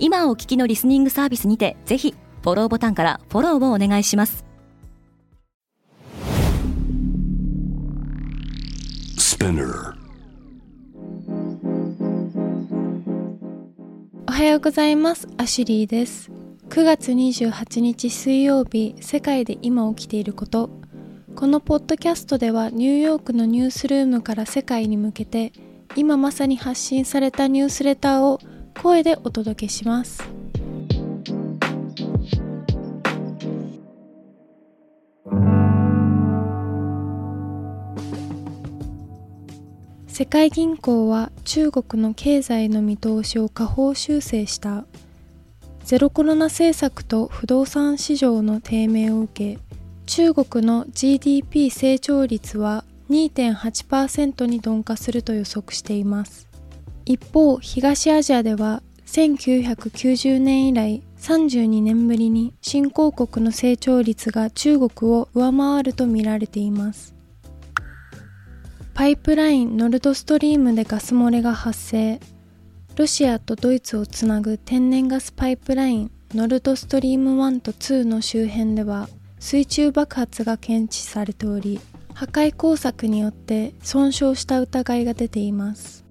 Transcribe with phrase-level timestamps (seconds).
[0.00, 4.44] 今お聞きのリスニングサービスにてぜひフォローボタンからフォローをお願いします。
[14.28, 15.26] おはようございます。
[15.36, 16.30] アシュリーです。
[16.68, 20.70] 9月28日水曜日世界で今起きていること。
[21.34, 25.52] このポッドキャストではニューヨークのニュースルームから世界に向けて
[25.96, 28.40] 今まさに発信されたニュースレターを
[28.78, 30.22] 声でお届けします。
[40.06, 44.84] 世界銀行は中国の経済の見通しを下方修正した。
[45.84, 49.60] ゼロコロナ政策と不動産市場の低迷を受け
[50.06, 56.47] 中国の GDP 成長率は2.8%に鈍化すると予測しています。
[57.08, 67.14] 一方東アジアでは1990年以来32年ぶりに新興国の成長率が中国を上回るとみられています。
[68.92, 72.20] パイプラインノルドストリームでガス漏れが発生。
[72.94, 81.80] ロシアとドイツをつなぐ天然ガスパイプラインノルドストリーム1と2の周辺では水中爆発が検知されており
[82.12, 86.07] 破壊工作によって損傷した疑いが出ています。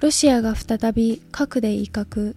[0.00, 2.34] ロシアが再び核で威嚇。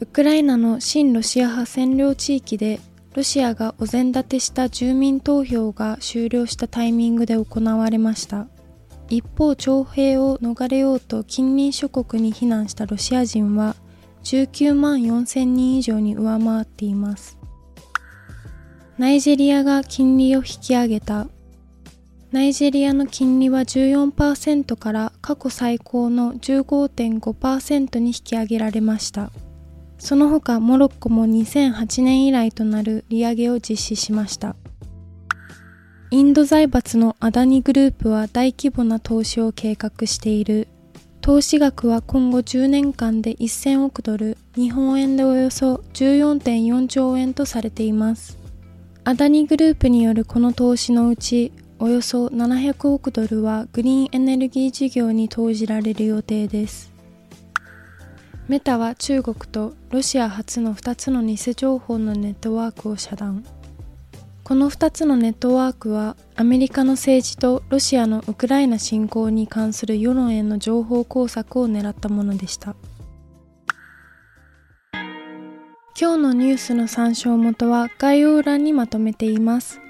[0.00, 2.78] ウクライナの親ロシア派占領地域で
[3.14, 8.48] ロシアがお膳立てした住民投票が終了したタイミングで行われました。
[9.08, 13.74] 一方徴兵を逃れようと近隣諸国に避難したロシア人は
[14.24, 17.38] 19万4千人以上に上回っています。
[18.98, 21.28] ナイジェリアが金利を引き上げた。
[22.30, 29.30] ナイジェリアの金利は14%から過去最高の15.5%に引き上げられました。
[29.98, 34.56] その他モロッコも2008年以来となる利上げを実施しました。
[36.10, 40.68] インド財閥のアダニグループは大規模な投資を計画している。
[41.22, 48.36] 投資額は今後10年間で1000億ドル日本円でおよそ14.4兆円とされています。
[49.04, 56.92] アダニグループによるこの投資のうちおよそ700億ドルはグリーンエネルギー事業に投じられる予定です。
[58.48, 63.44] メタは中国とロシア初の2つの偽情報のネットワークを遮断。
[64.42, 72.74] この2つのネットワークはアメリカの政治とロシアのウクライナ侵攻に関する世論への情報工作を狙ったものでした。
[76.00, 79.80] 今日のニュースの参照元は概要欄にまとめています。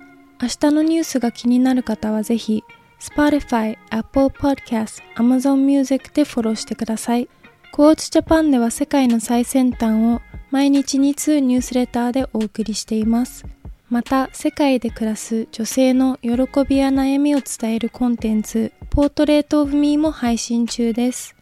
[0.40, 2.62] 明日のニュースが気になる方はぜひ
[3.00, 7.28] Spotify、Apple Podcast、Amazon Music でフォローしてください。
[7.72, 13.44] クォーツジャパンでは世界の最先端を毎日2通ニュースレターでお送りしています。
[13.90, 16.30] また、世界で暮らす女性の喜
[16.68, 21.34] びや悩みを伝えるコンテンツ、ポートレートオフミーも配信中です。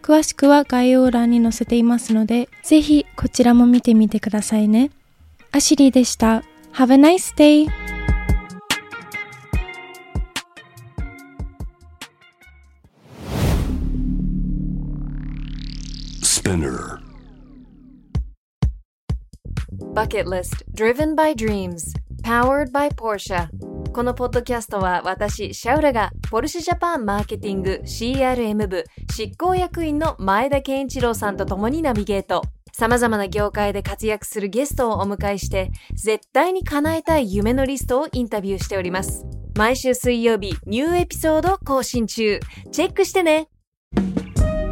[0.00, 4.90] 詳しくは概要欄に載せていますので、ぜひこちらも見てみてくださいね。
[5.50, 6.42] アシリーでした。
[6.74, 7.97] Have a nice day!
[16.48, 16.98] Spinner
[19.92, 21.92] Bucket List Driven by Dreams
[22.22, 23.50] Powered by Porsche
[23.92, 32.40] このポッドキャストは私、シャウラがポルシェジャパンマーケティング CRM 部執行役員の前田健一郎さんと共にナビゲート。
[32.72, 39.26] 様々な業界で活躍するゲストをお迎えして、絶対に叶えたい夢のリストをインタビューしております。
[39.54, 42.40] 毎週水曜日、ニューエピソード更新中。
[42.72, 43.48] チェックしてね